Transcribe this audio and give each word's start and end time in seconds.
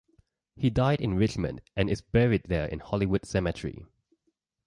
He 0.55 0.71
died 0.71 0.99
in 0.99 1.13
Richmond 1.15 1.61
and 1.75 1.87
is 1.87 2.01
buried 2.01 2.45
there 2.47 2.65
in 2.65 2.79
Hollywood 2.79 3.23
Cemetery. 3.23 3.85